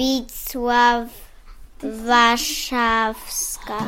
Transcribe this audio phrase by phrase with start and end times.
[0.00, 1.06] Bitwa
[2.06, 3.78] Warszawska.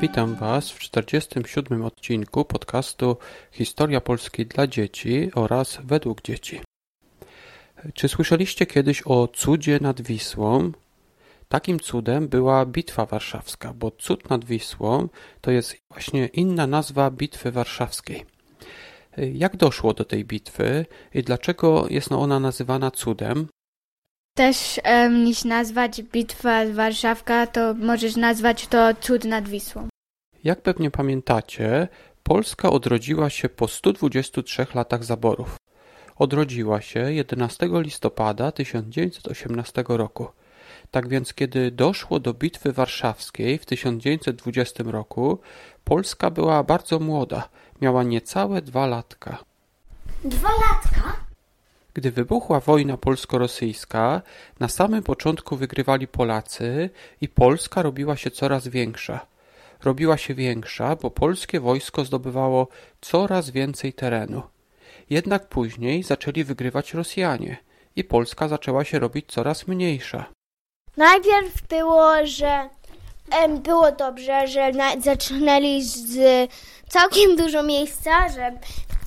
[0.00, 3.16] Witam Was w 47 odcinku podcastu
[3.52, 6.60] Historia Polski dla dzieci oraz według dzieci.
[7.94, 10.72] Czy słyszeliście kiedyś o cudzie nad Wisłą?
[11.48, 15.08] Takim cudem była Bitwa Warszawska, bo cud nad Wisłą
[15.40, 18.39] to jest właśnie inna nazwa Bitwy Warszawskiej.
[19.16, 23.46] Jak doszło do tej bitwy i dlaczego jest ona nazywana cudem?
[24.36, 29.88] Też um, niż nazwać Bitwa Warszawka, to możesz nazwać to cud nad Wisłą.
[30.44, 31.88] Jak pewnie pamiętacie,
[32.22, 35.56] Polska odrodziła się po 123 latach zaborów.
[36.16, 40.26] Odrodziła się 11 listopada 1918 roku.
[40.90, 45.38] Tak więc, kiedy doszło do Bitwy Warszawskiej w 1920 roku,
[45.84, 47.48] Polska była bardzo młoda,
[47.80, 49.38] miała niecałe dwa latka.
[50.24, 51.16] Dwa latka?
[51.94, 54.22] Gdy wybuchła wojna polsko-rosyjska,
[54.60, 56.90] na samym początku wygrywali Polacy
[57.20, 59.26] i Polska robiła się coraz większa.
[59.84, 62.68] Robiła się większa, bo polskie wojsko zdobywało
[63.00, 64.42] coraz więcej terenu.
[65.10, 67.56] Jednak później zaczęli wygrywać Rosjanie
[67.96, 70.24] i Polska zaczęła się robić coraz mniejsza.
[70.96, 72.68] Najpierw było, że
[73.62, 76.18] było dobrze, że na, zaczynali z
[76.90, 78.52] całkiem dużo miejsca, że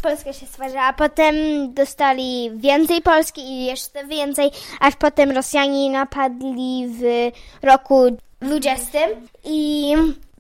[0.02, 1.36] Polska się stwarzała, a potem
[1.74, 7.32] dostali więcej Polski i jeszcze więcej, aż potem Rosjanie napadli w
[7.66, 9.00] roku 20
[9.44, 9.94] i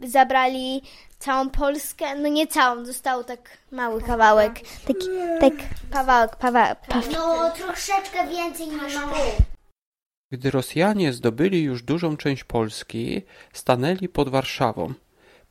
[0.03, 0.81] zabrali
[1.19, 4.53] całą Polskę, no nie całą, został tak mały kawałek,
[4.87, 5.07] taki,
[5.39, 5.53] tak
[5.91, 6.77] kawałek, kawałek,
[7.11, 9.45] No, troszeczkę więcej niż pół.
[10.31, 13.21] Gdy Rosjanie zdobyli już dużą część Polski,
[13.53, 14.93] stanęli pod Warszawą.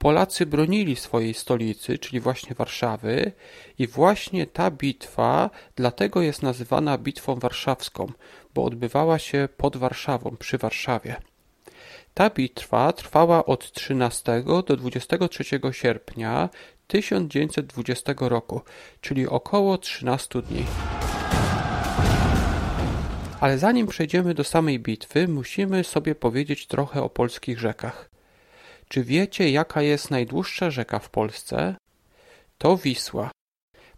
[0.03, 3.33] Polacy bronili swojej stolicy, czyli właśnie Warszawy,
[3.79, 8.13] i właśnie ta bitwa dlatego jest nazywana Bitwą Warszawską,
[8.55, 11.17] bo odbywała się pod Warszawą, przy Warszawie.
[12.15, 16.49] Ta bitwa trwała od 13 do 23 sierpnia
[16.87, 18.61] 1920 roku,
[19.01, 20.65] czyli około 13 dni.
[23.41, 28.12] Ale zanim przejdziemy do samej bitwy, musimy sobie powiedzieć trochę o polskich rzekach.
[28.93, 31.75] Czy wiecie, jaka jest najdłuższa rzeka w Polsce?
[32.59, 33.31] To Wisła.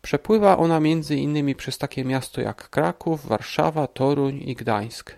[0.02, 5.14] Przepływa ona między innymi przez takie miasto jak Kraków, Warszawa, Toruń i Gdańsk.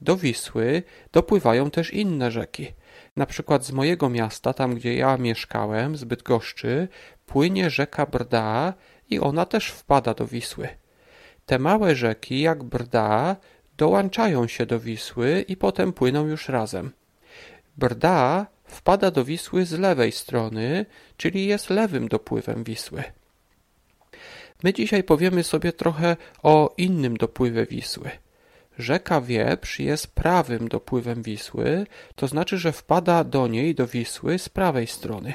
[0.00, 0.82] Do Wisły
[1.12, 2.72] dopływają też inne rzeki.
[3.16, 6.88] Na przykład z mojego miasta, tam gdzie ja mieszkałem, z Bydgoszczy,
[7.26, 8.74] płynie rzeka Brda
[9.10, 10.68] i ona też wpada do Wisły.
[11.46, 13.36] Te małe rzeki, jak Brda,
[13.76, 16.90] dołączają się do Wisły i potem płyną już razem.
[17.76, 20.86] Brda wpada do Wisły z lewej strony,
[21.16, 23.02] czyli jest lewym dopływem Wisły.
[24.62, 28.10] My dzisiaj powiemy sobie trochę o innym dopływie Wisły.
[28.78, 34.48] Rzeka Wieprz jest prawym dopływem Wisły, to znaczy, że wpada do niej, do Wisły, z
[34.48, 35.34] prawej strony.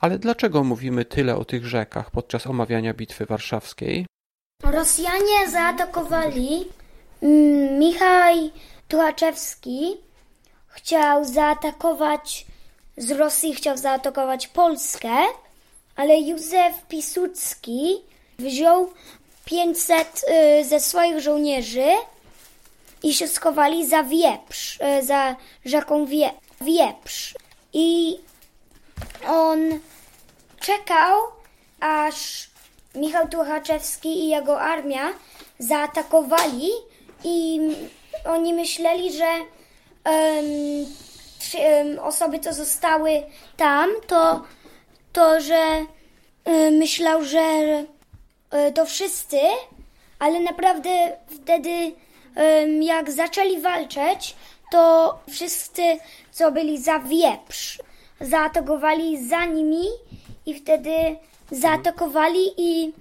[0.00, 4.06] Ale dlaczego mówimy tyle o tych rzekach podczas omawiania Bitwy Warszawskiej?
[4.62, 6.64] Rosjanie zaatakowali.
[7.22, 8.34] Mm, Michał
[8.88, 9.96] Tułaczewski
[10.74, 12.46] chciał zaatakować
[12.96, 15.16] z Rosji, chciał zaatakować Polskę,
[15.96, 18.00] ale Józef Piłsudski
[18.38, 18.92] wziął
[19.44, 20.24] 500
[20.60, 21.86] y, ze swoich żołnierzy
[23.02, 23.28] i się
[23.86, 26.30] za Wieprz, y, za rzeką Wie,
[26.60, 27.34] Wieprz.
[27.72, 28.18] I
[29.28, 29.58] on
[30.60, 31.20] czekał,
[31.80, 32.48] aż
[32.94, 35.12] Michał Tuchaczewski i jego armia
[35.58, 36.70] zaatakowali
[37.24, 37.60] i
[38.24, 39.26] oni myśleli, że
[41.38, 41.58] trzy,
[42.02, 43.22] osoby, co zostały
[43.56, 44.42] tam, to,
[45.12, 45.86] to że
[46.70, 47.40] myślał, że
[48.50, 49.40] e, to wszyscy,
[50.18, 51.92] ale naprawdę wtedy
[52.80, 54.34] jak zaczęli walczyć,
[54.70, 55.82] to wszyscy,
[56.32, 57.78] co byli za wieprz,
[58.20, 59.84] zaatakowali za nimi
[60.46, 61.16] i wtedy
[61.50, 62.92] zaatakowali i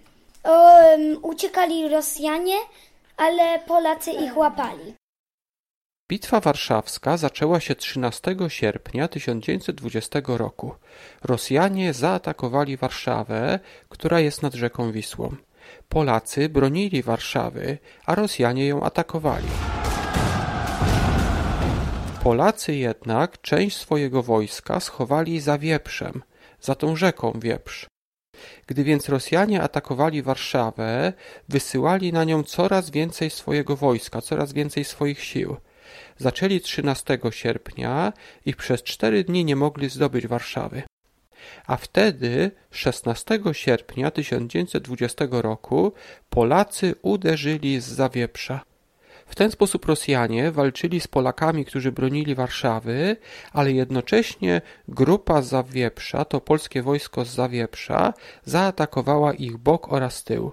[0.44, 2.56] em, uciekali Rosjanie,
[3.18, 5.03] ale Polacy ich łapali.
[6.10, 10.76] Bitwa warszawska zaczęła się 13 sierpnia 1920 roku.
[11.24, 13.60] Rosjanie zaatakowali Warszawę,
[13.90, 15.36] która jest nad rzeką Wisłą.
[15.90, 19.48] Polacy bronili Warszawy, a Rosjanie ją atakowali.
[22.24, 26.24] Polacy jednak część swojego wojska schowali za Wieprzem,
[26.62, 27.88] za tą rzeką Wieprz.
[28.68, 31.14] Gdy więc Rosjanie atakowali Warszawę,
[31.50, 35.58] wysyłali na nią coraz więcej swojego wojska, coraz więcej swoich sił.
[36.18, 38.14] Zaczęli 13 sierpnia
[38.46, 40.84] i przez cztery dni nie mogli zdobyć Warszawy.
[41.68, 45.94] A wtedy, 16 sierpnia 1920 roku,
[46.30, 48.62] Polacy uderzyli z Zawieprza.
[49.26, 53.18] W ten sposób Rosjanie walczyli z Polakami, którzy bronili Warszawy,
[53.54, 58.14] ale jednocześnie grupa z Zawieprza, to polskie wojsko z Zawieprza,
[58.46, 60.52] zaatakowała ich bok oraz tył.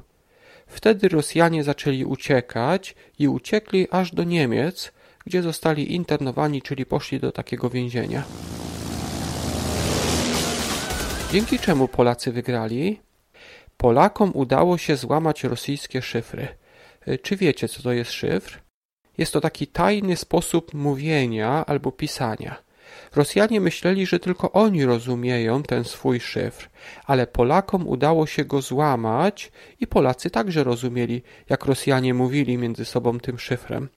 [0.66, 4.92] Wtedy Rosjanie zaczęli uciekać i uciekli aż do Niemiec,
[5.30, 8.22] gdzie zostali internowani, czyli poszli do takiego więzienia.
[11.32, 13.00] Dzięki czemu Polacy wygrali?
[13.76, 16.48] Polakom udało się złamać rosyjskie szyfry.
[17.22, 18.60] Czy wiecie, co to jest szyfr?
[19.18, 22.62] Jest to taki tajny sposób mówienia albo pisania.
[23.16, 26.68] Rosjanie myśleli, że tylko oni rozumieją ten swój szyfr,
[27.04, 33.20] ale Polakom udało się go złamać i Polacy także rozumieli, jak Rosjanie mówili między sobą
[33.20, 33.88] tym szyfrem.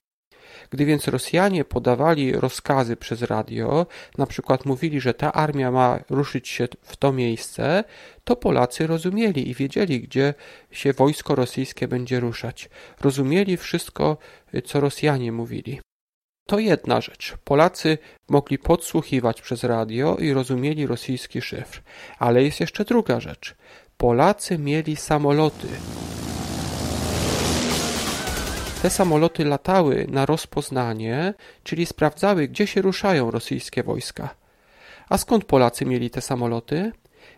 [0.74, 3.86] Gdy więc Rosjanie podawali rozkazy przez radio,
[4.18, 7.84] na przykład mówili, że ta armia ma ruszyć się w to miejsce,
[8.24, 10.34] to Polacy rozumieli i wiedzieli, gdzie
[10.70, 12.70] się wojsko rosyjskie będzie ruszać.
[13.00, 14.16] Rozumieli wszystko,
[14.64, 15.80] co Rosjanie mówili.
[16.46, 17.36] To jedna rzecz.
[17.44, 17.98] Polacy
[18.28, 21.82] mogli podsłuchiwać przez radio i rozumieli rosyjski szyfr.
[22.18, 23.54] Ale jest jeszcze druga rzecz.
[23.96, 25.68] Polacy mieli samoloty.
[28.84, 34.34] Te samoloty latały na rozpoznanie, czyli sprawdzały, gdzie się ruszają rosyjskie wojska.
[35.08, 36.92] A skąd Polacy mieli te samoloty?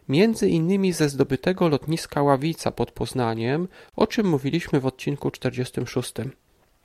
[0.08, 6.12] Między innymi ze zdobytego lotniska Ławica pod Poznaniem, o czym mówiliśmy w odcinku 46.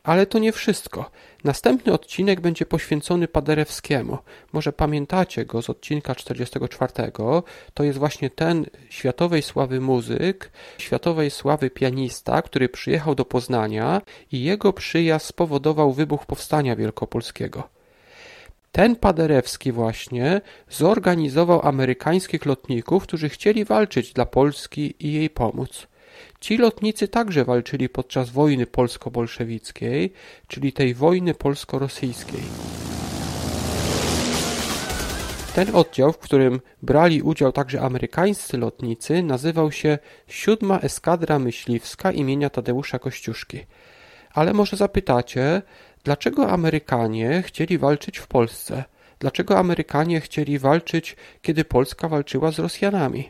[0.04, 1.12] Ale to nie wszystko.
[1.44, 4.18] Następny odcinek będzie poświęcony Paderewskiemu.
[4.54, 6.94] Może pamiętacie go z odcinka 44.
[7.74, 14.02] To jest właśnie ten światowej sławy muzyk, światowej sławy pianista, który przyjechał do Poznania
[14.32, 17.64] i jego przyjazd spowodował wybuch powstania wielkopolskiego.
[18.72, 25.88] Ten Paderewski właśnie zorganizował amerykańskich lotników, którzy chcieli walczyć dla Polski i jej pomóc.
[26.40, 30.14] Ci lotnicy także walczyli podczas wojny polsko-bolszewickiej,
[30.48, 32.44] czyli tej wojny polsko-rosyjskiej.
[35.56, 39.98] Ten oddział, w którym brali udział także amerykańscy lotnicy, nazywał się
[40.28, 43.60] Siódma Eskadra Myśliwska imienia Tadeusza Kościuszki.
[44.34, 45.62] Ale może zapytacie,
[46.04, 48.84] dlaczego Amerykanie chcieli walczyć w Polsce?
[49.20, 53.30] Dlaczego Amerykanie chcieli walczyć, kiedy Polska walczyła z Rosjanami?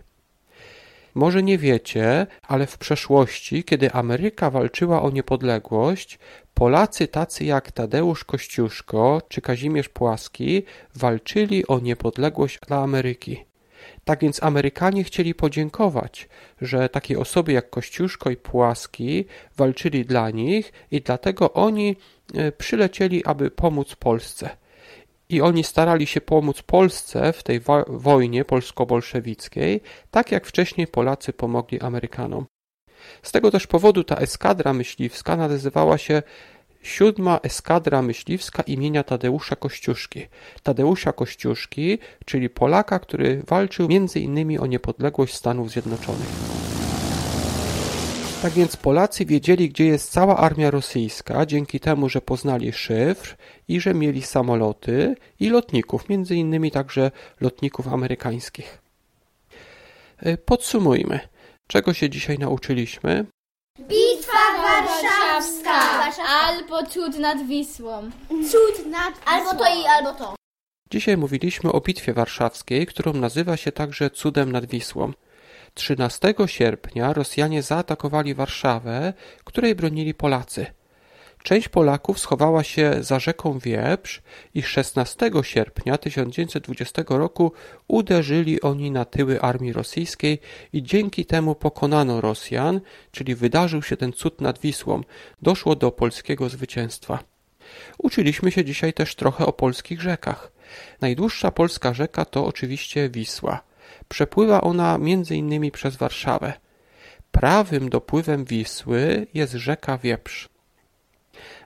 [1.15, 6.19] Może nie wiecie, ale w przeszłości, kiedy Ameryka walczyła o niepodległość,
[6.53, 10.63] Polacy tacy jak Tadeusz Kościuszko czy Kazimierz Płaski
[10.95, 13.45] walczyli o niepodległość dla Ameryki.
[14.05, 16.29] Tak więc Amerykanie chcieli podziękować,
[16.61, 19.25] że takie osoby jak Kościuszko i Płaski
[19.57, 21.95] walczyli dla nich i dlatego oni
[22.33, 24.60] e, przylecieli, aby pomóc Polsce
[25.31, 29.81] i oni starali się pomóc Polsce w tej wo wojnie polsko-bolszewickiej,
[30.11, 32.45] tak jak wcześniej Polacy pomogli Amerykanom.
[33.21, 36.23] Z tego też powodu ta eskadra myśliwska nazywała się
[36.81, 40.27] Siódma Eskadra Myśliwska imienia Tadeusza Kościuszki.
[40.63, 46.60] Tadeusza Kościuszki, czyli Polaka, który walczył innymi o niepodległość Stanów Zjednoczonych.
[48.41, 53.35] Tak więc Polacy wiedzieli, gdzie jest cała armia rosyjska, dzięki temu, że poznali szyfr
[53.67, 57.11] i że mieli samoloty i lotników, między innymi także
[57.41, 58.81] lotników amerykańskich.
[60.17, 61.19] E, podsumujmy.
[61.67, 63.25] Czego się dzisiaj nauczyliśmy?
[63.79, 65.79] Bitwa warszawska!
[66.27, 68.09] Albo cud nad Wisłą.
[68.29, 70.35] Cud nad Albo to i albo to.
[70.91, 75.13] Dzisiaj mówiliśmy o Bitwie Warszawskiej, którą nazywa się także Cudem nad Wisłą.
[75.73, 79.13] 13 sierpnia Rosjanie zaatakowali Warszawę,
[79.43, 80.65] której bronili Polacy.
[81.43, 84.21] Część Polaków schowała się za rzeką Wieprz
[84.53, 87.51] i 16 sierpnia 1920 roku
[87.87, 90.39] uderzyli oni na tyły armii rosyjskiej
[90.73, 95.01] i dzięki temu pokonano Rosjan, czyli wydarzył się ten cud nad Wisłą,
[95.41, 97.19] doszło do polskiego zwycięstwa.
[97.97, 100.51] Uczyliśmy się dzisiaj też trochę o polskich rzekach.
[101.01, 103.70] Najdłuższa polska rzeka to oczywiście Wisła.
[104.07, 104.99] Przepływa ona
[105.31, 106.53] innymi przez Warszawę.
[107.31, 110.49] Prawym dopływem Wisły jest rzeka Wieprz.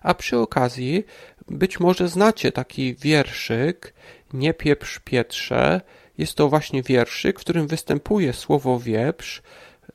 [0.02, 1.04] A przy okazji
[1.48, 3.94] być może znacie taki wierszyk
[4.34, 5.82] Nie pieprz Pietrze.
[6.18, 9.42] Jest to właśnie wierszyk, w którym występuje słowo wieprz.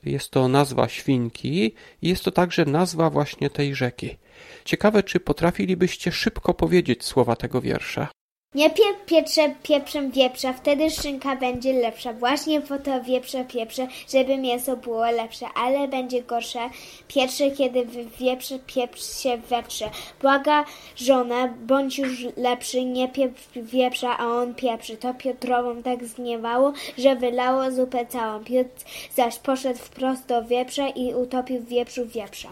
[0.05, 4.19] Jest to nazwa świnki i jest to także nazwa właśnie tej rzeki.
[4.65, 8.09] Ciekawe, czy potrafilibyście szybko powiedzieć słowa tego wiersza.
[8.55, 12.13] Nie pie, pieprze pieprzem wieprza, wtedy szynka będzie lepsza.
[12.13, 16.71] Właśnie po to wieprze pieprze, żeby mięso było lepsze, ale będzie gorsze.
[17.09, 17.87] Pierwsze, kiedy
[18.19, 19.91] wieprze pieprz się wetrze.
[20.21, 20.65] Błaga
[20.97, 24.97] żona, bądź już lepszy, nie pieprz wieprza, a on pieprzy.
[24.97, 28.45] To Piotrową tak zgniewało, że wylało zupę całą.
[28.45, 32.49] Piotr zaś poszedł wprost do wieprza i utopił w wieprzu wieprza.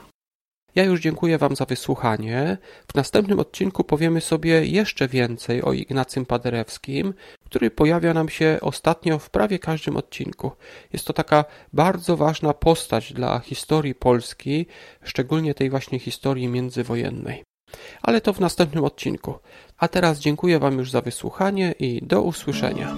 [0.79, 2.59] Ja już dziękuję Wam za wysłuchanie.
[2.93, 9.19] W następnym odcinku powiemy sobie jeszcze więcej o Ignacym Paderewskim, który pojawia nam się ostatnio
[9.19, 10.53] w prawie każdym odcinku.
[10.93, 14.67] Jest to taka bardzo ważna postać dla historii Polski,
[15.03, 17.45] szczególnie tej właśnie historii międzywojennej.
[18.03, 19.35] Ale to w następnym odcinku.
[19.79, 22.97] A teraz dziękuję Wam już za wysłuchanie i do usłyszenia.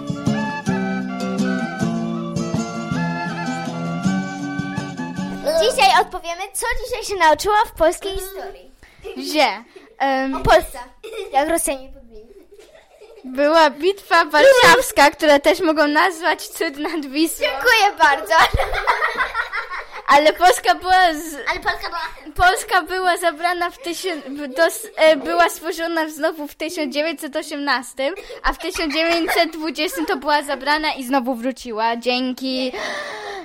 [6.00, 8.70] Odpowiemy, co dzisiaj się nauczyła w polskiej historii.
[9.32, 9.64] Że
[9.98, 10.78] em, O Polsce.
[11.32, 12.26] Jak Rosjanie podbili.
[13.24, 17.46] była bitwa warszawska, która też mogą nazwać cud nad Wisłą.
[17.46, 18.34] Dziękuję bardzo.
[20.06, 22.00] Ale Polska była z, Ale Polska była...
[22.48, 28.58] Polska była zabrana w tysiąc, w- dos, e, była stworzona znowu w 1918, a w
[28.58, 32.72] 1920 to była zabrana i znowu wróciła dzięki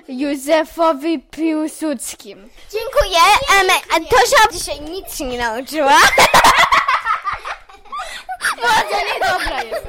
[0.08, 2.50] Józefowi Piłsudskim.
[2.72, 3.20] Dziękuję.
[3.50, 6.00] Um, a Tosia dzisiaj nic się nie nauczyła.
[8.62, 9.86] Bardzo niedobra jest.